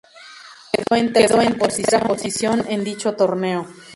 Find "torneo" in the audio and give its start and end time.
3.13-3.67